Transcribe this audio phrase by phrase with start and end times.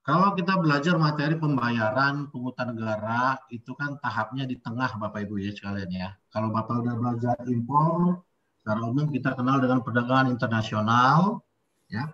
[0.00, 5.52] kalau kita belajar materi pembayaran pungutan negara itu kan tahapnya di tengah Bapak Ibu ya
[5.52, 6.08] sekalian ya.
[6.32, 8.24] Kalau Bapak udah belajar impor,
[8.56, 11.44] secara umum kita kenal dengan perdagangan internasional
[11.92, 12.08] ya.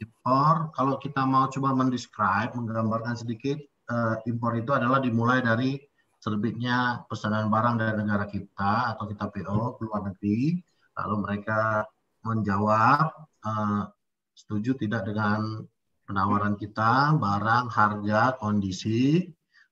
[0.00, 3.60] Impor kalau kita mau coba mendescribe, menggambarkan sedikit
[3.92, 5.76] uh, impor itu adalah dimulai dari
[6.24, 10.56] terbitnya pesanan barang dari negara kita atau kita PO ke luar negeri,
[10.96, 11.84] lalu mereka
[12.24, 13.12] menjawab
[13.44, 13.92] uh,
[14.32, 15.68] setuju tidak dengan
[16.04, 19.24] penawaran kita, barang, harga, kondisi,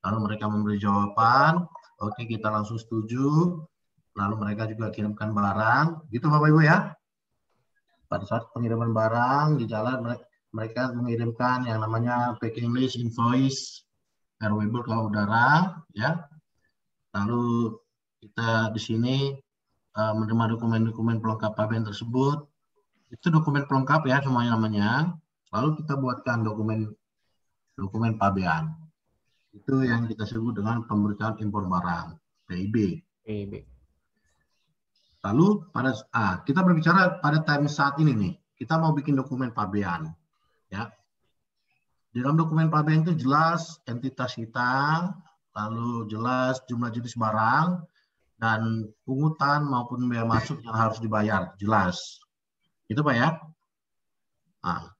[0.03, 1.65] lalu mereka memberi jawaban,
[2.01, 3.61] oke okay, kita langsung setuju,
[4.17, 6.93] lalu mereka juga kirimkan barang, gitu Bapak Ibu ya.
[8.09, 10.17] Pada saat pengiriman barang di jalan
[10.53, 13.89] mereka mengirimkan yang namanya packing list, invoice,
[14.43, 16.29] airwayable ke udara, ya.
[17.17, 17.77] Lalu
[18.21, 19.17] kita di sini
[19.97, 22.45] uh, menerima dokumen-dokumen pelengkap pabean tersebut.
[23.13, 25.17] Itu dokumen pelengkap ya semuanya namanya.
[25.53, 26.89] Lalu kita buatkan dokumen
[27.77, 28.73] dokumen pabean.
[29.53, 32.17] Itu yang kita sebut dengan pemberitaan impor barang,
[32.49, 33.05] PIB.
[33.21, 33.53] PIB.
[35.23, 40.09] Lalu pada ah, kita berbicara pada time saat ini nih, kita mau bikin dokumen pabean,
[40.73, 40.89] ya.
[42.13, 45.13] Di dalam dokumen pabean itu jelas entitas kita,
[45.53, 47.85] lalu jelas jumlah jenis barang
[48.41, 52.19] dan pungutan maupun biaya masuk yang harus dibayar, jelas.
[52.91, 53.39] Itu Pak ya.
[54.67, 54.91] Nah,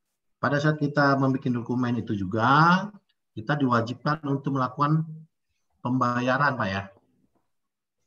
[0.43, 2.91] pada saat kita membuat dokumen itu juga,
[3.31, 5.07] kita diwajibkan untuk melakukan
[5.79, 6.91] pembayaran Pak ya.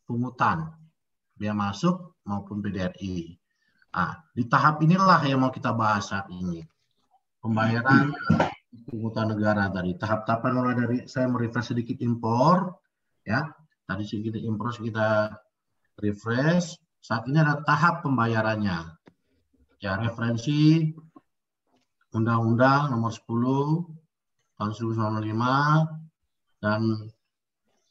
[0.03, 0.67] Pungutan,
[1.39, 3.39] biaya masuk maupun PDRI.
[3.95, 6.59] Nah, di tahap inilah yang mau kita bahas saat ini.
[7.39, 8.11] Pembayaran
[8.91, 9.95] pungutan negara tadi.
[9.95, 12.75] Tahap-tahapan mulai dari saya merefresh sedikit impor,
[13.23, 13.47] ya.
[13.87, 15.31] Tadi sedikit impor kita
[16.03, 16.75] refresh.
[16.99, 18.91] Saat ini ada tahap pembayarannya.
[19.79, 20.91] Ya, referensi
[22.15, 23.91] Undang-Undang Nomor 10
[24.55, 26.81] Tahun 1995 dan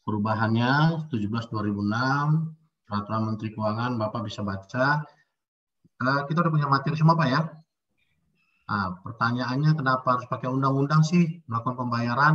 [0.09, 5.05] perubahannya 17 2006 Peraturan Menteri Keuangan Bapak bisa baca.
[6.01, 7.41] Uh, kita udah punya materi semua Pak ya.
[8.65, 12.35] Nah, pertanyaannya kenapa harus pakai undang-undang sih melakukan pembayaran?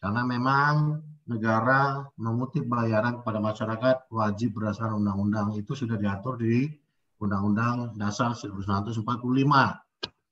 [0.00, 6.68] Karena memang negara mengutip bayaran kepada masyarakat wajib berdasarkan undang-undang itu sudah diatur di
[7.16, 9.02] Undang-Undang Dasar 1945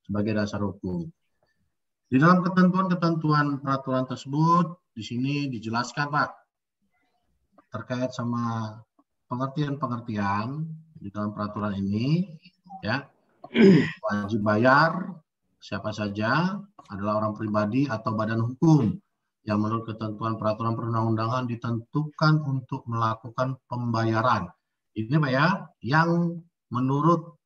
[0.05, 1.09] sebagai dasar hukum.
[2.07, 6.31] Di dalam ketentuan-ketentuan peraturan tersebut, di sini dijelaskan Pak,
[7.75, 8.79] terkait sama
[9.27, 10.63] pengertian-pengertian
[11.01, 12.29] di dalam peraturan ini,
[12.85, 13.03] ya
[14.05, 15.17] wajib bayar
[15.59, 16.61] siapa saja
[16.93, 18.95] adalah orang pribadi atau badan hukum
[19.45, 24.49] yang menurut ketentuan peraturan perundang-undangan ditentukan untuk melakukan pembayaran.
[24.95, 25.47] Ini Pak ya,
[25.85, 26.41] yang
[26.73, 27.37] menurut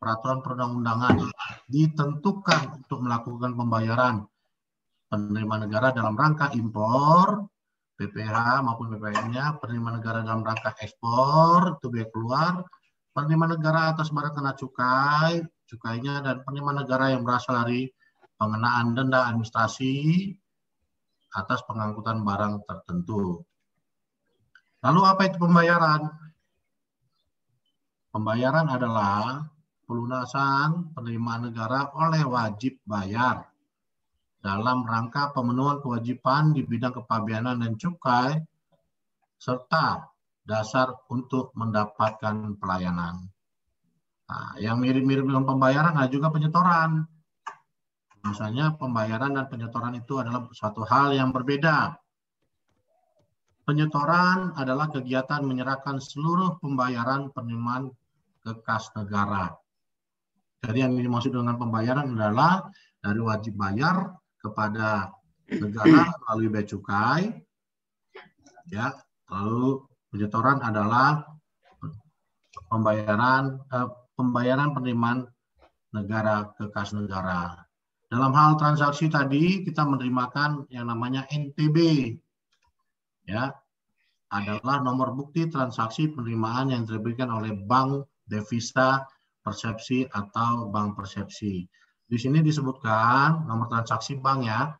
[0.00, 1.28] peraturan perundang-undangan
[1.68, 4.24] ditentukan untuk melakukan pembayaran
[5.10, 7.50] penerimaan negara dalam rangka impor,
[7.98, 12.52] PPH maupun PPN-nya, penerimaan negara dalam rangka ekspor, itu biaya keluar,
[13.12, 17.90] penerimaan negara atas barang kena cukai, cukainya, dan penerimaan negara yang berasal dari
[18.40, 19.92] pengenaan denda administrasi
[21.36, 23.44] atas pengangkutan barang tertentu.
[24.80, 26.08] Lalu apa itu pembayaran?
[28.10, 29.44] Pembayaran adalah
[29.90, 33.42] pelunasan penerimaan negara oleh wajib bayar
[34.38, 38.38] dalam rangka pemenuhan kewajiban di bidang kepabeanan dan cukai
[39.34, 40.06] serta
[40.46, 43.18] dasar untuk mendapatkan pelayanan.
[44.30, 47.02] Nah, yang mirip-mirip dengan pembayaran ada juga penyetoran.
[48.22, 51.98] Misalnya pembayaran dan penyetoran itu adalah satu hal yang berbeda.
[53.66, 57.90] Penyetoran adalah kegiatan menyerahkan seluruh pembayaran penerimaan
[58.46, 59.50] ke kas negara
[60.60, 62.68] jadi yang dimaksud dengan pembayaran adalah
[63.00, 65.08] dari wajib bayar kepada
[65.48, 67.22] negara melalui bea cukai,
[68.68, 68.92] ya.
[69.32, 69.80] Lalu
[70.12, 71.24] penyetoran adalah
[72.68, 73.88] pembayaran eh,
[74.18, 75.18] pembayaran penerimaan
[75.96, 77.56] negara ke kas negara.
[78.10, 81.78] Dalam hal transaksi tadi kita menerimakan yang namanya NTB,
[83.24, 83.54] ya,
[84.28, 89.06] adalah nomor bukti transaksi penerimaan yang diterbitkan oleh bank devisa
[89.40, 91.64] persepsi atau bank persepsi.
[92.10, 94.72] Di sini disebutkan nomor transaksi bank ya.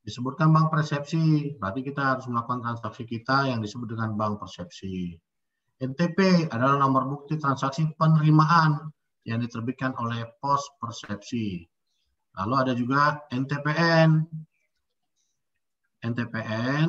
[0.00, 5.12] Disebutkan bank persepsi, berarti kita harus melakukan transaksi kita yang disebut dengan bank persepsi.
[5.80, 8.92] NTP adalah nomor bukti transaksi penerimaan
[9.28, 11.64] yang diterbitkan oleh pos persepsi.
[12.40, 14.24] Lalu ada juga NTPN.
[16.00, 16.88] NTPN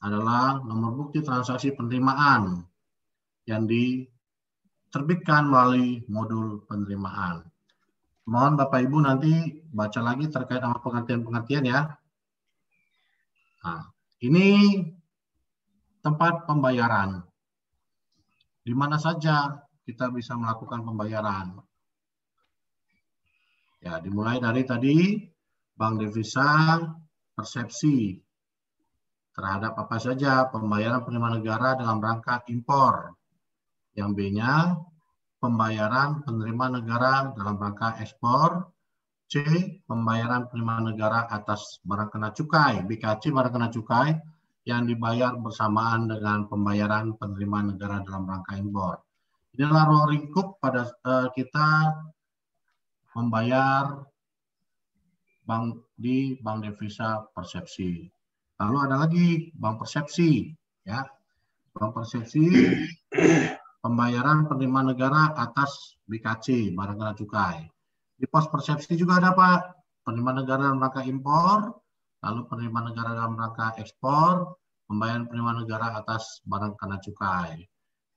[0.00, 2.64] adalah nomor bukti transaksi penerimaan
[3.48, 4.04] yang di
[4.90, 7.46] terbitkan melalui modul penerimaan.
[8.26, 9.32] Mohon Bapak Ibu nanti
[9.70, 11.80] baca lagi terkait sama pengertian-pengertian ya.
[13.64, 13.82] Nah,
[14.22, 14.46] ini
[15.98, 17.22] tempat pembayaran.
[18.62, 21.58] Di mana saja kita bisa melakukan pembayaran.
[23.80, 25.16] Ya, dimulai dari tadi
[25.72, 26.76] bank devisa
[27.32, 28.20] persepsi
[29.32, 33.16] terhadap apa saja pembayaran penerimaan negara dalam rangka impor.
[34.00, 34.80] Yang B-nya
[35.44, 38.72] pembayaran penerimaan negara dalam rangka ekspor.
[39.30, 39.44] C.
[39.86, 42.82] Pembayaran penerimaan negara atas barang kena cukai.
[42.82, 44.16] BKC barang kena cukai
[44.66, 48.98] yang dibayar bersamaan dengan pembayaran penerimaan negara dalam rangka impor.
[49.54, 51.94] Inilah ruang lingkup pada uh, kita
[53.14, 54.02] membayar
[55.46, 58.06] bank di bank devisa persepsi.
[58.62, 60.54] Lalu ada lagi bank persepsi,
[60.86, 61.02] ya.
[61.70, 62.46] Bank persepsi
[63.80, 67.58] pembayaran penerimaan negara atas BKC, barang kena cukai.
[68.20, 69.60] Di pos persepsi juga ada Pak,
[70.04, 71.72] penerimaan negara dalam rangka impor,
[72.20, 77.64] lalu penerimaan negara dalam rangka ekspor, pembayaran penerimaan negara atas barang kena cukai.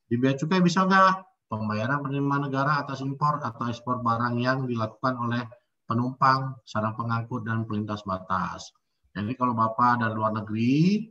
[0.04, 1.48] Di bea cukai bisa nggak?
[1.48, 5.44] Pembayaran penerimaan negara atas impor atau ekspor barang yang dilakukan oleh
[5.88, 8.74] penumpang, sarang pengangkut, dan pelintas batas.
[9.14, 11.06] Jadi kalau Bapak dari luar negeri,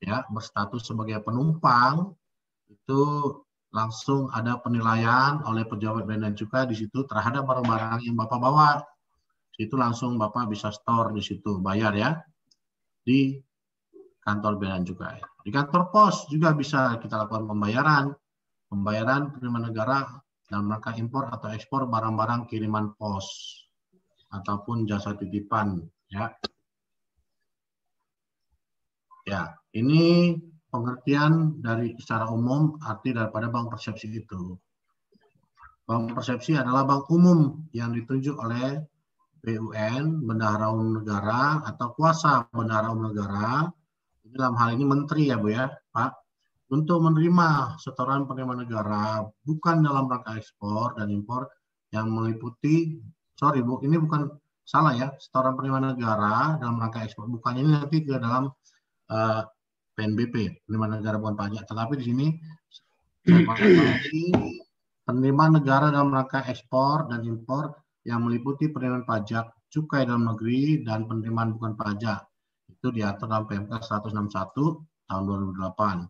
[0.00, 2.14] ya berstatus sebagai penumpang,
[2.70, 3.02] itu
[3.70, 8.82] langsung ada penilaian oleh pejabat bea dan cukai di situ terhadap barang-barang yang Bapak bawa.
[9.54, 12.18] Itu langsung Bapak bisa store di situ, bayar ya.
[13.06, 13.38] Di
[14.26, 15.18] kantor bea dan cukai.
[15.46, 18.10] Di kantor pos juga bisa kita lakukan pembayaran.
[18.70, 20.06] Pembayaran penerimaan negara
[20.46, 23.26] dalam rangka impor atau ekspor barang-barang kiriman pos
[24.30, 25.78] ataupun jasa titipan
[26.10, 26.30] ya.
[29.26, 30.34] Ya, ini
[30.70, 34.54] pengertian dari secara umum arti daripada bank persepsi itu.
[35.84, 38.78] Bank persepsi adalah bank umum yang ditunjuk oleh
[39.40, 43.66] BUN, bendahara umum negara atau kuasa bendahara umum negara.
[44.30, 46.14] Dalam hal ini menteri ya Bu ya, Pak,
[46.70, 51.50] untuk menerima setoran penerimaan negara bukan dalam rangka ekspor dan impor
[51.90, 53.02] yang meliputi
[53.34, 54.30] sorry Bu, ini bukan
[54.62, 58.54] salah ya, setoran penerimaan negara dalam rangka ekspor bukan ini nanti ke dalam
[59.10, 59.42] uh,
[60.00, 61.68] PNBP, penerimaan negara bukan pajak.
[61.68, 62.26] Tetapi di sini
[65.04, 67.76] penerimaan negara dalam rangka ekspor dan impor
[68.08, 72.24] yang meliputi penerimaan pajak, cukai dalam negeri, dan penerimaan bukan pajak.
[72.72, 76.08] Itu diatur dalam PMK 161 tahun 2008.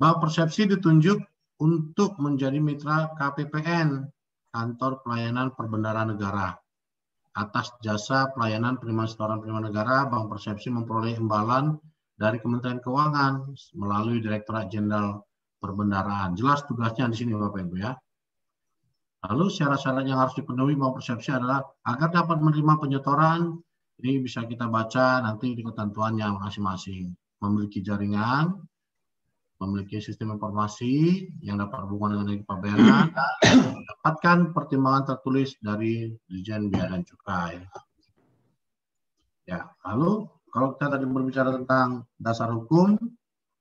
[0.00, 1.20] Bank Persepsi ditunjuk
[1.60, 4.08] untuk menjadi mitra KPPN,
[4.48, 6.56] Kantor Pelayanan Perbendaharaan Negara.
[7.36, 11.76] Atas jasa pelayanan penerimaan setoran penerimaan negara, Bank Persepsi memperoleh imbalan
[12.18, 15.22] dari Kementerian Keuangan melalui Direktorat Jenderal
[15.62, 16.34] Perbendaraan.
[16.34, 17.94] Jelas tugasnya di sini Bapak Ibu ya.
[19.30, 23.58] Lalu syarat-syarat yang harus dipenuhi mau persepsi adalah agar dapat menerima penyetoran,
[23.98, 27.10] ini bisa kita baca nanti di ketentuannya masing-masing.
[27.42, 28.54] Memiliki jaringan,
[29.58, 33.10] memiliki sistem informasi yang dapat berhubungan dengan pembayaran,
[33.90, 37.58] dapatkan pertimbangan tertulis dari Dirjen Bea dan Cukai.
[39.50, 42.96] Ya, lalu kalau kita tadi berbicara tentang dasar hukum,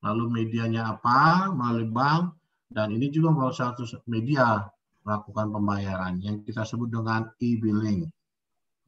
[0.03, 2.35] lalu medianya apa, melalui bank,
[2.71, 4.67] dan ini juga melalui satu media
[5.07, 8.11] melakukan pembayaran yang kita sebut dengan e-billing.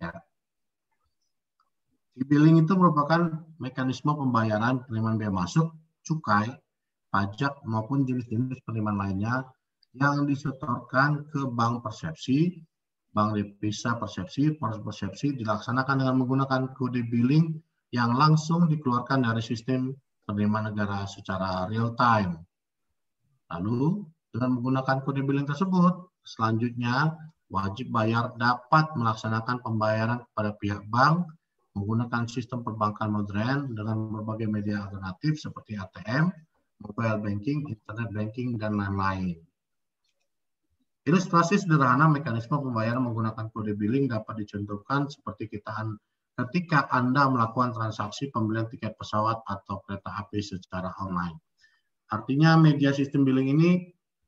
[0.04, 0.12] Ya.
[2.20, 5.72] E-billing itu merupakan mekanisme pembayaran penerimaan biaya masuk,
[6.04, 6.52] cukai,
[7.10, 9.48] pajak maupun jenis-jenis penerimaan lainnya
[9.96, 12.60] yang disetorkan ke bank persepsi,
[13.16, 17.58] bank devisa persepsi, persepsi dilaksanakan dengan menggunakan kode billing
[17.90, 19.94] yang langsung dikeluarkan dari sistem
[20.30, 22.38] penerimaan negara secara real time.
[23.50, 27.18] Lalu, dengan menggunakan kode billing tersebut, selanjutnya
[27.50, 31.26] wajib bayar dapat melaksanakan pembayaran kepada pihak bank
[31.74, 36.30] menggunakan sistem perbankan modern dengan berbagai media alternatif seperti ATM,
[36.86, 39.38] mobile banking, internet banking, dan lain-lain.
[41.10, 45.74] Ilustrasi sederhana mekanisme pembayaran menggunakan kode billing dapat dicontohkan seperti kita
[46.40, 51.36] ketika Anda melakukan transaksi pembelian tiket pesawat atau kereta api secara online.
[52.10, 53.72] Artinya media sistem billing ini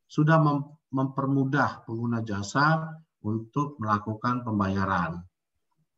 [0.06, 0.38] sudah
[0.92, 5.24] mempermudah pengguna jasa untuk melakukan pembayaran.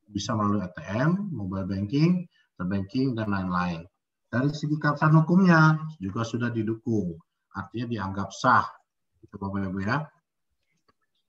[0.06, 2.30] Bisa melalui ATM, mobile banking,
[2.62, 3.84] banking, dan lain-lain.
[4.30, 7.18] Dari segi keabsahan hukumnya juga sudah didukung,
[7.58, 8.66] artinya dianggap sah.
[9.20, 9.98] Itu Bapak Ibu ya.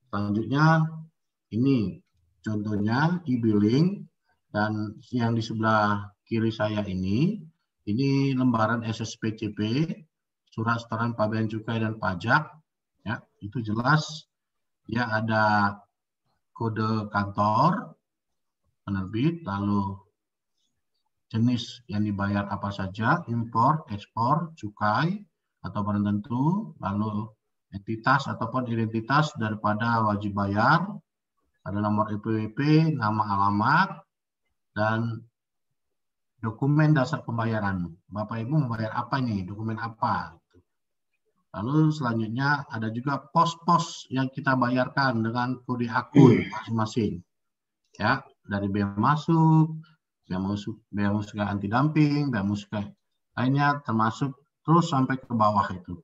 [0.09, 0.85] Selanjutnya
[1.51, 1.99] ini
[2.39, 4.05] contohnya e-billing
[4.55, 7.43] dan yang di sebelah kiri saya ini,
[7.91, 9.59] ini lembaran SSPCP,
[10.47, 12.47] surat setoran pabean cukai dan pajak.
[13.03, 14.31] Ya, itu jelas
[14.87, 15.75] ya ada
[16.55, 17.99] kode kantor
[18.87, 19.99] penerbit, lalu
[21.27, 25.19] jenis yang dibayar apa saja, impor, ekspor, cukai,
[25.67, 27.27] atau barang tentu, lalu
[27.75, 30.85] entitas ataupun identitas daripada wajib bayar,
[31.65, 34.04] ada nomor IPWP, nama alamat,
[34.75, 35.23] dan
[36.43, 37.95] dokumen dasar pembayaran.
[38.11, 39.47] Bapak Ibu membayar apa nih?
[39.47, 40.35] Dokumen apa?
[41.55, 47.23] Lalu selanjutnya ada juga pos-pos yang kita bayarkan dengan kode akun masing-masing.
[47.95, 49.79] Ya, dari bea masuk,
[50.27, 52.75] bea masuk, bea masuk anti dumping, bea masuk
[53.39, 54.35] lainnya termasuk
[54.67, 55.95] terus sampai ke bawah itu.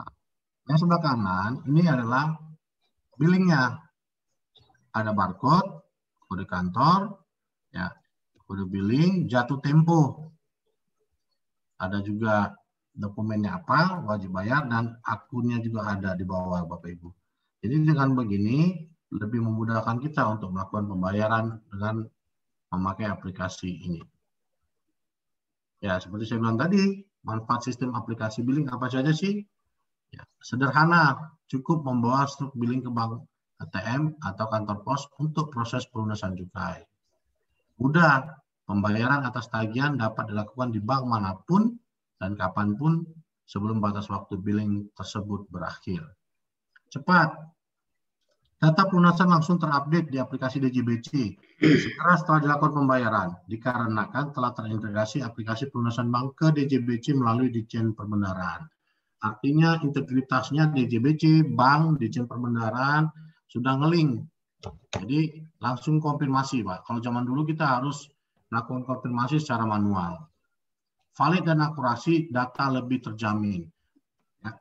[0.00, 0.08] Nah,
[0.72, 2.32] yang sebelah kanan ini adalah
[3.20, 3.76] billingnya.
[4.96, 5.84] Ada barcode,
[6.24, 7.27] kode kantor,
[7.78, 7.86] ya,
[8.42, 10.32] kode billing, jatuh tempo.
[11.78, 12.58] Ada juga
[12.90, 17.08] dokumennya apa, wajib bayar, dan akunnya juga ada di bawah Bapak Ibu.
[17.62, 18.74] Jadi dengan begini,
[19.14, 22.02] lebih memudahkan kita untuk melakukan pembayaran dengan
[22.74, 24.02] memakai aplikasi ini.
[25.78, 29.46] Ya, seperti saya bilang tadi, manfaat sistem aplikasi billing apa saja sih?
[30.10, 33.22] Ya, sederhana, cukup membawa struk billing ke bank
[33.62, 36.82] ATM atau kantor pos untuk proses pelunasan cukai.
[37.78, 38.26] Mudah,
[38.66, 41.74] pembayaran atas tagihan dapat dilakukan di bank mana pun
[42.18, 43.06] dan kapan pun
[43.46, 46.02] sebelum batas waktu billing tersebut berakhir.
[46.90, 47.38] Cepat,
[48.58, 51.30] Data pelunasan langsung terupdate di aplikasi DJBC
[51.62, 58.66] segera setelah dilakukan pembayaran, dikarenakan telah terintegrasi aplikasi pelunasan bank ke DJBC melalui Dijen Perbendaharaan.
[59.22, 63.06] Artinya integritasnya DJBC, bank, Dijen Perbendaharaan
[63.46, 64.26] sudah ngeling.
[64.90, 66.86] Jadi langsung konfirmasi, Pak.
[66.86, 68.10] Kalau zaman dulu kita harus
[68.50, 70.18] melakukan konfirmasi secara manual.
[71.14, 73.66] Valid dan akurasi data lebih terjamin.
[74.42, 74.54] Ya.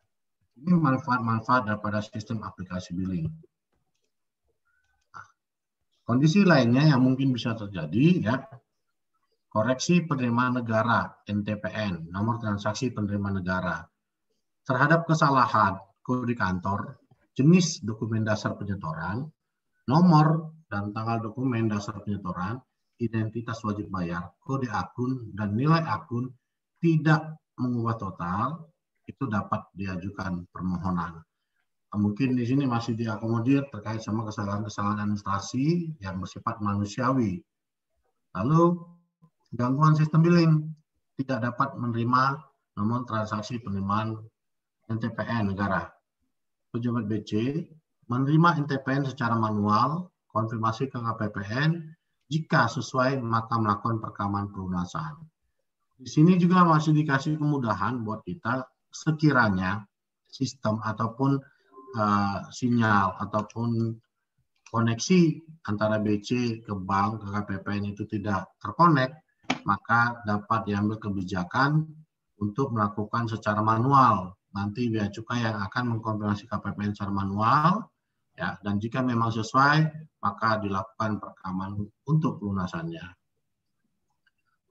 [0.58, 3.30] Ini manfaat-manfaat daripada sistem aplikasi billing.
[6.08, 8.40] Kondisi lainnya yang mungkin bisa terjadi ya
[9.52, 13.84] koreksi penerimaan negara NTPN nomor transaksi penerimaan negara
[14.64, 15.76] terhadap kesalahan
[16.08, 16.96] kode kantor,
[17.36, 19.28] jenis dokumen dasar penyetoran,
[19.88, 22.60] nomor dan tanggal dokumen dasar penyetoran,
[23.00, 26.30] identitas wajib bayar, kode akun dan nilai akun
[26.84, 28.68] tidak mengubah total
[29.08, 31.24] itu dapat diajukan permohonan
[31.98, 37.42] mungkin di sini masih diakomodir terkait sama kesalahan-kesalahan administrasi yang bersifat manusiawi.
[38.38, 38.78] Lalu
[39.58, 40.54] gangguan sistem billing
[41.18, 42.38] tidak dapat menerima
[42.78, 44.20] nomor transaksi penerimaan
[44.92, 45.90] NTPN negara.
[46.70, 47.64] Pejabat BC
[48.08, 51.96] menerima NTPN secara manual, konfirmasi ke KPPN
[52.28, 55.16] jika sesuai maka melakukan perekaman pelunasan.
[55.98, 59.82] Di sini juga masih dikasih kemudahan buat kita sekiranya
[60.30, 61.42] sistem ataupun
[61.98, 63.98] uh, sinyal ataupun
[64.68, 65.22] koneksi
[65.66, 69.16] antara BC ke bank ke KPPN itu tidak terkonek,
[69.64, 71.88] maka dapat diambil kebijakan
[72.38, 74.36] untuk melakukan secara manual.
[74.54, 77.88] Nanti bea cukai yang akan mengkonfirmasi KPPN secara manual,
[78.38, 78.56] ya.
[78.62, 79.78] Dan jika memang sesuai,
[80.22, 83.04] maka dilakukan perekaman untuk pelunasannya.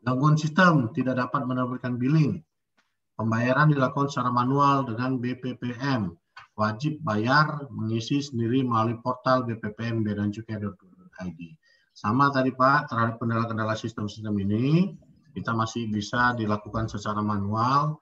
[0.06, 2.38] Gangguan sistem tidak dapat menerbitkan billing.
[3.18, 6.14] Pembayaran dilakukan secara manual dengan BPPM
[6.56, 11.40] wajib bayar mengisi sendiri melalui portal BPPM bedancukai.id.
[11.96, 14.92] Sama tadi Pak, terhadap kendala-kendala sistem-sistem ini,
[15.32, 18.00] kita masih bisa dilakukan secara manual,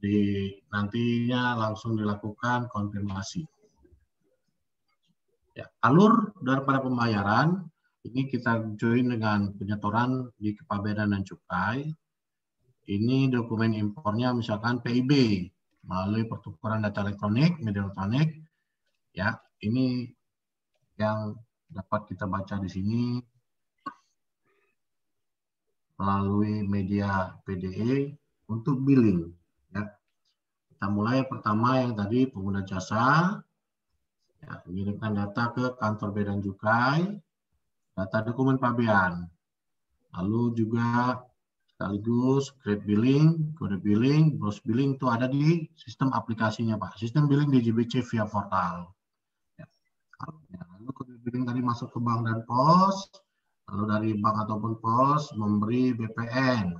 [0.00, 3.44] di nantinya langsung dilakukan konfirmasi.
[5.60, 7.68] Ya, alur daripada pembayaran,
[8.08, 11.84] ini kita join dengan penyetoran di Kepabeanan dan Cukai.
[12.88, 15.12] Ini dokumen impornya misalkan PIB,
[15.84, 18.40] melalui pertukaran data elektronik, media elektronik.
[19.12, 20.08] Ya, ini
[20.96, 21.36] yang
[21.68, 23.20] dapat kita baca di sini
[26.00, 28.16] melalui media PDE
[28.48, 29.28] untuk billing.
[29.76, 29.92] Ya.
[30.72, 33.36] Kita mulai pertama yang tadi pengguna jasa,
[34.40, 37.00] ya, mengirimkan data ke kantor bea dan cukai,
[37.96, 39.28] data dokumen pabean,
[40.16, 41.20] lalu juga
[41.80, 47.00] sekaligus create billing, kode billing, browse billing itu ada di sistem aplikasinya Pak.
[47.00, 48.92] Sistem billing DJBC via portal.
[49.56, 49.64] Ya.
[50.76, 53.08] Lalu kode billing tadi masuk ke bank dan pos,
[53.72, 56.76] lalu dari bank ataupun pos memberi BPN,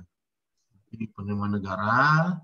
[0.93, 2.37] di penerimaan negara,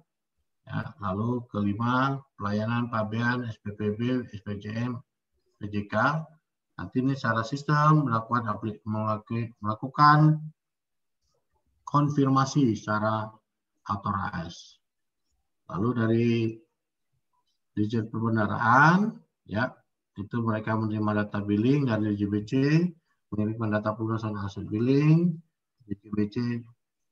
[0.66, 0.82] ya.
[0.98, 4.98] lalu kelima pelayanan pabean SPPB, SPJM,
[5.58, 5.96] PJK.
[6.78, 8.46] Nanti ini secara sistem melakukan
[9.58, 10.20] melakukan
[11.82, 13.26] konfirmasi secara
[13.90, 14.78] authorized.
[15.74, 16.28] Lalu dari
[17.74, 19.74] Dirjen Perbendaraan, ya
[20.18, 22.52] itu mereka menerima data billing dari JBC,
[23.34, 25.38] mengirimkan data pelunasan hasil billing,
[25.88, 26.36] di JBC.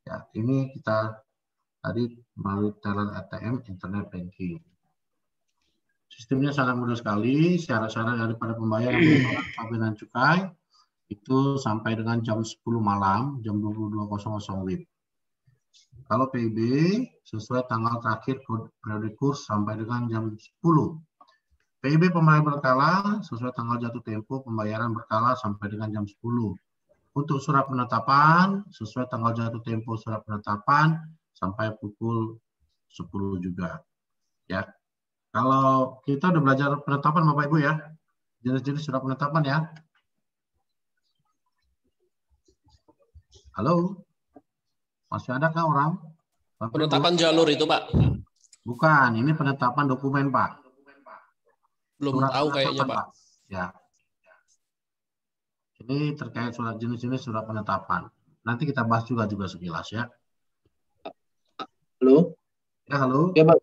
[0.05, 1.21] Ya, ini kita
[1.81, 4.57] tadi melalui talent ATM Internet Banking.
[6.09, 9.01] Sistemnya sangat mudah sekali, syarat-syarat daripada pembayaran
[9.57, 10.47] pembayaran cukai
[11.11, 14.83] itu sampai dengan jam 10 malam, jam 22.00 WIB.
[16.05, 16.59] Kalau PIB
[17.25, 20.61] sesuai tanggal terakhir periode kurs sampai dengan jam 10.
[21.81, 26.21] PIB pembayaran berkala sesuai tanggal jatuh tempo pembayaran berkala sampai dengan jam 10.
[27.15, 30.97] Untuk surat penetapan sesuai tanggal jatuh tempo surat penetapan
[31.33, 32.37] sampai pukul
[32.93, 33.81] 10 juga.
[34.45, 34.65] Ya.
[35.35, 37.75] Kalau kita udah belajar penetapan Bapak Ibu ya.
[38.39, 39.57] Jenis-jenis surat penetapan ya.
[43.59, 43.99] Halo?
[45.11, 45.99] Masih ada kah orang?
[46.55, 47.19] Bapak penetapan Ibu?
[47.19, 47.91] jalur itu, Pak?
[48.63, 50.63] Bukan, ini penetapan dokumen, Pak.
[51.99, 52.95] Belum surat tahu kayaknya, Pak.
[52.95, 53.07] Pak.
[53.51, 53.65] Ya.
[55.83, 58.07] Ini terkait surat jenis-jenis surat penetapan.
[58.47, 60.07] Nanti kita bahas juga juga sekilas ya.
[61.99, 62.39] Halo?
[62.87, 63.35] Ya, halo.
[63.35, 63.59] Ya, Pak.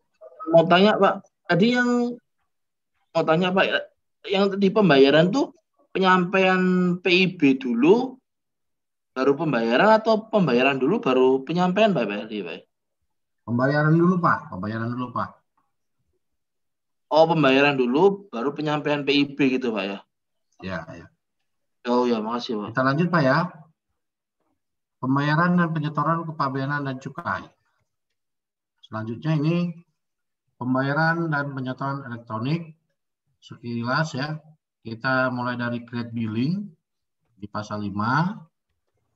[0.52, 1.31] Mau tanya, Pak.
[1.52, 2.16] Tadi yang
[3.12, 3.64] mau tanya, Pak,
[4.25, 5.52] yang di pembayaran tuh
[5.92, 8.16] penyampaian PIB dulu
[9.12, 12.64] baru pembayaran atau pembayaran dulu baru penyampaian Pak Pak?
[13.44, 15.30] Pembayaran dulu Pak, pembayaran dulu Pak.
[17.12, 19.99] Oh pembayaran dulu baru penyampaian PIB gitu Pak ya?
[20.64, 21.06] Ya, ya.
[21.85, 22.73] Oh ya, makasih Pak.
[22.73, 23.52] Kita lanjut Pak ya.
[25.04, 27.44] Pembayaran dan penyetoran kepabeanan dan cukai.
[28.88, 29.85] Selanjutnya ini
[30.62, 32.78] pembayaran dan penyetoran elektronik.
[33.42, 34.38] Sekilas ya,
[34.87, 36.62] kita mulai dari create billing
[37.35, 38.52] di pasal 5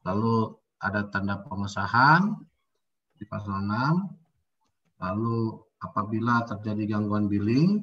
[0.06, 2.30] Lalu ada tanda pengesahan
[3.18, 5.02] di pasal 6.
[5.02, 5.38] Lalu
[5.82, 7.82] apabila terjadi gangguan billing,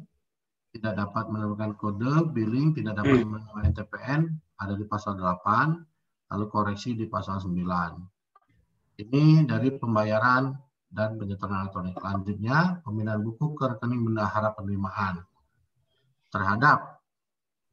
[0.71, 3.29] tidak dapat menemukan kode billing, tidak dapat hmm.
[3.29, 4.21] menemukan TPN,
[4.57, 7.51] ada di pasal 8, lalu koreksi di pasal 9.
[9.03, 10.55] Ini dari pembayaran
[10.93, 11.97] dan penyetoran elektronik.
[11.97, 15.25] Selanjutnya, pemindahan buku ke rekening bendahara penerimaan
[16.29, 17.01] terhadap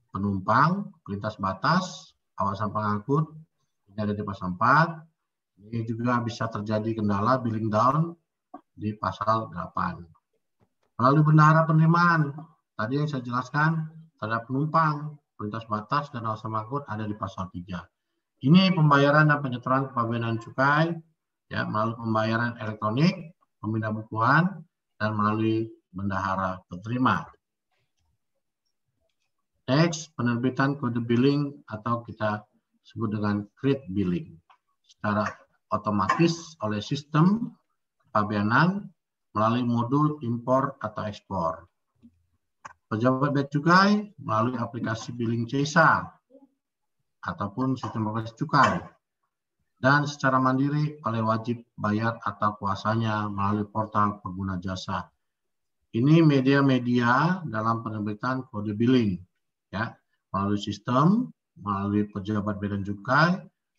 [0.08, 3.28] penumpang, pelintas batas, awasan pengangkut,
[3.92, 5.60] ini ada di pasal 4.
[5.60, 8.16] Ini juga bisa terjadi kendala billing down
[8.72, 10.00] di pasal 8.
[10.96, 12.32] Melalui bendahara penerimaan,
[12.76, 17.84] tadi yang saya jelaskan terhadap penumpang, perintah batas, dan awasan mangkut ada di pasal 3.
[18.40, 20.96] Ini pembayaran dan penyetoran kepabeanan cukai
[21.50, 24.62] ya melalui pembayaran elektronik, pemindah bukuan,
[25.02, 27.26] dan melalui bendahara penerima.
[29.66, 32.42] Next, penerbitan kode billing atau kita
[32.82, 34.34] disebut dengan create billing
[34.82, 35.26] secara
[35.70, 37.54] otomatis oleh sistem
[38.02, 38.90] kepabeanan
[39.30, 41.66] melalui modul impor atau ekspor.
[42.90, 46.02] Pejabat bea cukai melalui aplikasi billing CESA
[47.22, 48.82] ataupun sistem berbasis cukai
[49.80, 55.08] dan secara mandiri oleh wajib bayar atau kuasanya melalui portal pengguna jasa.
[55.90, 59.18] Ini media-media dalam penerbitan kode billing
[59.74, 59.90] ya
[60.30, 63.30] melalui sistem melalui pejabat bea dan cukai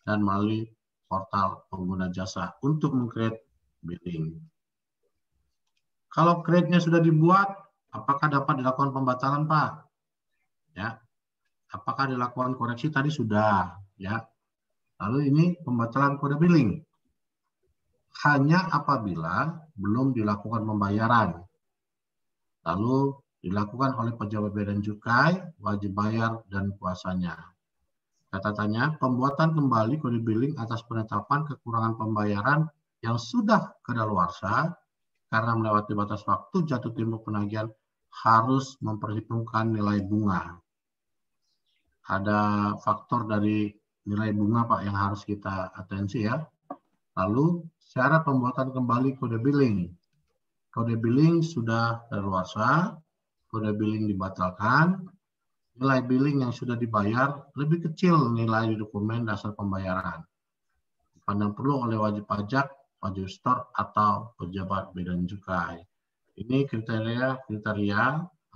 [0.04, 0.68] dan melalui
[1.06, 3.46] portal pengguna jasa untuk mengcreate
[3.80, 4.38] billing.
[6.12, 7.48] Kalau create-nya sudah dibuat,
[7.88, 9.70] apakah dapat dilakukan pembatalan, Pak?
[10.76, 11.00] Ya.
[11.72, 14.20] Apakah dilakukan koreksi tadi sudah, ya.
[15.02, 16.78] Lalu ini pembatalan kode billing.
[18.22, 21.42] Hanya apabila belum dilakukan pembayaran.
[22.62, 27.34] Lalu dilakukan oleh pejabat bea dan cukai, wajib bayar dan kuasanya.
[28.30, 32.70] Catatannya, pembuatan kembali kode billing atas penetapan kekurangan pembayaran
[33.02, 34.70] yang sudah kedaluarsa
[35.26, 37.66] karena melewati batas waktu jatuh tempo penagihan
[38.22, 40.62] harus memperhitungkan nilai bunga.
[42.06, 42.40] Ada
[42.78, 46.42] faktor dari nilai bunga Pak yang harus kita atensi ya.
[47.18, 49.92] Lalu syarat pembuatan kembali kode billing.
[50.72, 52.96] Kode billing sudah kedaluarsa,
[53.52, 55.04] kode billing dibatalkan,
[55.76, 60.24] nilai billing yang sudah dibayar lebih kecil nilai di dokumen dasar pembayaran.
[61.22, 62.72] Pandang perlu oleh wajib pajak,
[63.04, 65.84] wajib store, atau pejabat bea cukai.
[66.32, 68.04] Ini kriteria-kriteria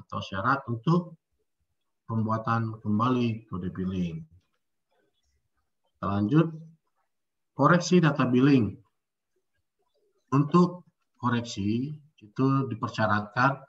[0.01, 1.21] atau syarat untuk
[2.09, 4.36] pembuatan kembali kode billing.
[6.05, 6.53] Lanjut,
[7.57, 8.77] koreksi data billing.
[10.33, 10.85] Untuk
[11.17, 13.63] koreksi itu dipersyaratkan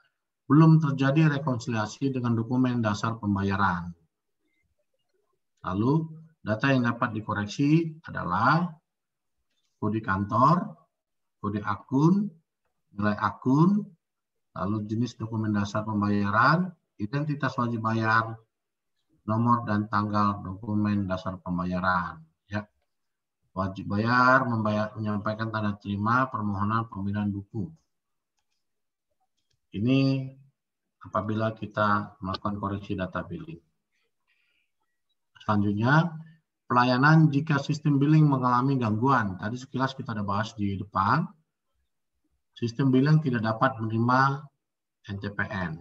[0.48, 3.92] belum terjadi rekonsiliasi dengan dokumen dasar pembayaran.
[5.64, 6.08] Lalu,
[6.40, 8.68] data yang dapat dikoreksi adalah
[9.76, 10.72] kode kantor,
[11.40, 12.32] kode akun,
[12.96, 13.84] nilai akun,
[14.56, 18.40] lalu jenis dokumen dasar pembayaran, identitas wajib bayar,
[19.28, 22.24] nomor dan tanggal dokumen dasar pembayaran.
[22.48, 22.64] Ya,
[23.52, 27.68] wajib bayar membayar menyampaikan tanda terima permohonan pembinaan buku.
[29.76, 30.32] Ini
[31.04, 33.60] apabila kita melakukan koreksi data billing.
[35.44, 36.08] Selanjutnya,
[36.64, 39.36] pelayanan jika sistem billing mengalami gangguan.
[39.36, 41.28] Tadi sekilas kita ada bahas di depan.
[42.56, 44.44] Sistem billing tidak dapat menerima
[45.08, 45.80] NTPN.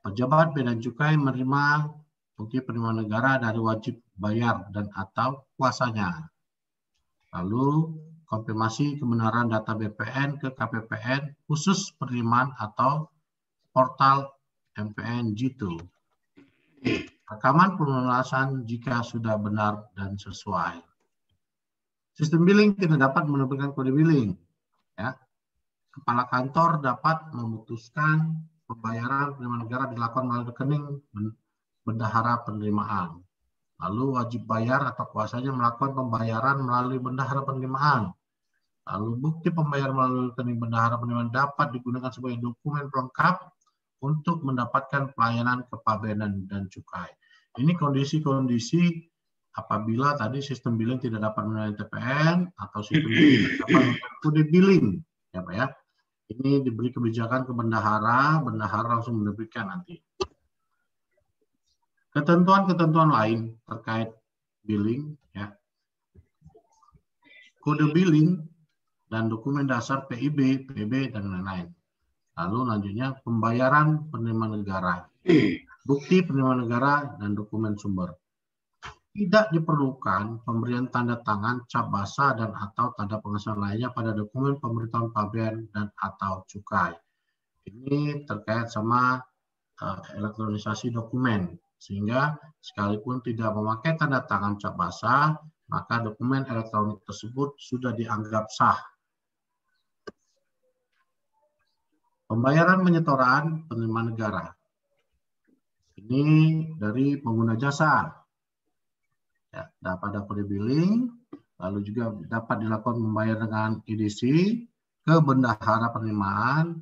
[0.00, 1.64] Pejabat bea dan cukai menerima
[2.40, 6.32] bukti penerimaan negara dari wajib bayar dan atau kuasanya.
[7.36, 7.92] Lalu
[8.24, 13.12] konfirmasi kebenaran data BPN ke KPPN khusus penerimaan atau
[13.76, 14.32] portal
[14.72, 15.76] MPN G2.
[17.28, 20.80] Rekaman pelunasan jika sudah benar dan sesuai.
[22.16, 24.34] Sistem billing tidak dapat menerbitkan kode billing.
[24.96, 25.14] Ya.
[25.92, 30.84] Kepala kantor dapat memutuskan pembayaran penerimaan negara dilakukan melalui rekening
[31.82, 33.20] bendahara penerimaan.
[33.80, 38.12] Lalu wajib bayar atau kuasanya melakukan pembayaran melalui bendahara penerimaan
[38.90, 43.52] Lalu bukti pembayaran melalui rekening bendahara penerimaan dapat digunakan sebagai dokumen pelengkap
[44.02, 47.06] untuk mendapatkan pelayanan kepabeanan dan cukai.
[47.60, 48.82] Ini kondisi-kondisi
[49.54, 53.84] apabila tadi sistem billing tidak dapat menerima TPN atau sistem billing tidak dapat
[54.24, 54.86] kode billing,
[55.30, 55.66] ya Pak ya.
[56.30, 59.98] Ini diberi kebijakan ke bendahara, bendahara langsung menerbitkan nanti.
[62.10, 64.10] Ketentuan-ketentuan lain terkait
[64.66, 65.54] billing, ya.
[67.62, 68.50] Kode billing
[69.06, 71.70] dan dokumen dasar PIB, PB, dan lain-lain.
[72.34, 75.06] Lalu lanjutnya pembayaran penerimaan negara,
[75.86, 78.16] bukti penerimaan negara, dan dokumen sumber.
[79.10, 85.10] Tidak diperlukan pemberian tanda tangan, cap basah, dan atau tanda pengesahan lainnya pada dokumen pemberitahuan
[85.10, 86.94] pabean dan atau cukai.
[87.66, 89.18] Ini terkait sama
[89.82, 95.40] uh, elektronisasi dokumen, sehingga sekalipun tidak memakai tanda tangan cap basah,
[95.72, 98.76] maka dokumen elektronik tersebut sudah dianggap sah
[102.30, 104.54] Pembayaran penyetoran penerimaan negara.
[105.98, 106.22] Ini
[106.78, 108.06] dari pengguna jasa.
[109.50, 111.10] Ya, dapat dapat billing,
[111.58, 114.22] lalu juga dapat dilakukan membayar dengan EDC
[115.02, 116.78] ke bendahara penerimaan.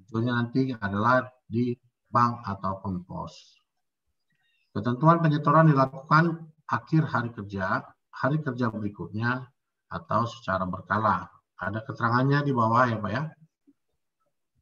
[0.00, 1.76] Tujuannya nanti adalah di
[2.08, 3.65] bank atau pos.
[4.76, 7.80] Ketentuan penyetoran dilakukan akhir hari kerja,
[8.12, 9.48] hari kerja berikutnya,
[9.88, 11.32] atau secara berkala.
[11.56, 13.22] Ada keterangannya di bawah ya Pak ya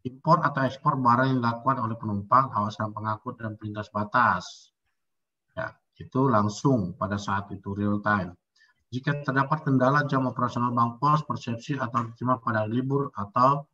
[0.04, 4.70] impor atau ekspor barang yang dilakukan oleh penumpang, kawasan pengangkut, dan pelintas batas.
[5.56, 8.36] Ya, itu langsung pada saat itu real time.
[8.92, 13.64] Jika terdapat kendala jam operasional bank pos, persepsi atau diterima pada libur atau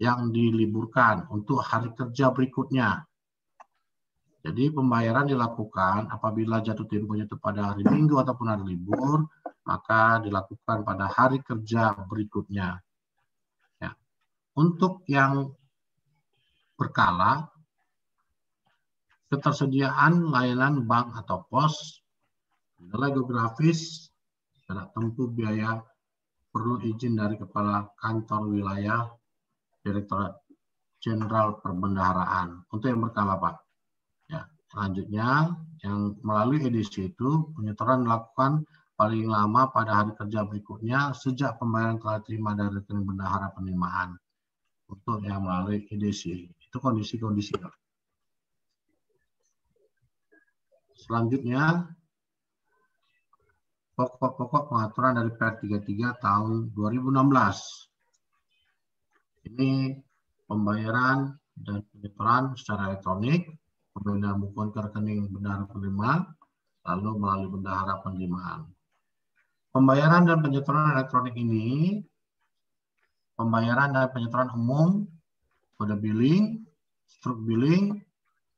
[0.00, 3.04] yang diliburkan untuk hari kerja berikutnya.
[4.40, 9.28] Jadi pembayaran dilakukan apabila jatuh temponya itu pada hari Minggu ataupun hari libur,
[9.68, 12.80] maka dilakukan pada hari kerja berikutnya.
[14.58, 15.54] Untuk yang
[16.74, 17.48] berkala,
[19.30, 22.02] ketersediaan layanan bank atau pos,
[22.82, 24.10] nilai geografis,
[24.66, 25.78] jarak tempuh biaya,
[26.50, 29.06] perlu izin dari Kepala Kantor Wilayah
[29.86, 30.34] Direktorat
[30.98, 32.66] Jenderal Perbendaharaan.
[32.68, 33.69] Untuk yang berkala, Pak.
[34.70, 38.62] Ya, selanjutnya, yang melalui edisi itu, penyetoran dilakukan
[38.94, 44.14] paling lama pada hari kerja berikutnya sejak pembayaran telah terima dari rekening bendahara penerimaan
[44.86, 46.54] untuk yang melalui EDC.
[46.54, 47.58] Itu kondisi-kondisi.
[50.94, 51.90] Selanjutnya,
[53.98, 57.90] pokok-pokok pengaturan dari PR33 tahun 2016.
[59.50, 59.98] Ini
[60.46, 63.59] pembayaran dan penyetoran secara elektronik,
[64.00, 66.24] pembinaan buku ke rekening bendahara penerima,
[66.88, 68.72] lalu melalui bendahara penerimaan.
[69.70, 72.00] Pembayaran dan penyetoran elektronik ini
[73.38, 75.06] pembayaran dan penyetoran umum,
[75.78, 76.64] kode billing,
[77.08, 78.00] struk billing,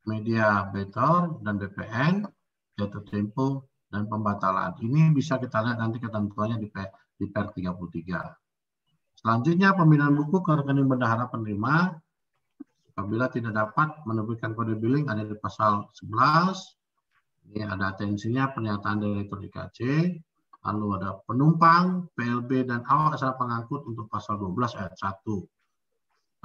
[0.03, 2.13] media better dan BPN,
[2.75, 4.75] jatuh tempo, dan pembatalan.
[4.81, 6.67] Ini bisa kita lihat nanti ketentuannya di,
[7.19, 9.21] di per 33.
[9.23, 12.02] Selanjutnya, pembinaan buku ke rekening bendahara penerima
[12.93, 17.53] apabila tidak dapat menerbitkan kode billing ada di pasal 11.
[17.53, 19.79] Ini ada atensinya pernyataan direktur IKC
[20.63, 25.43] lalu ada penumpang, PLB, dan awak asal pengangkut untuk pasal 12 ayat 1.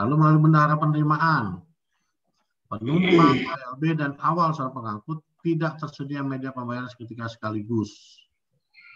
[0.02, 1.62] Lalu melalui bendahara penerimaan,
[2.66, 8.18] penumpang, PLB, dan awal asal pengangkut tidak tersedia media pembayaran seketika sekaligus.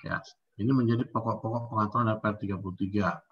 [0.02, 0.18] Ya,
[0.58, 3.31] ini menjadi pokok-pokok pengaturan dari 33.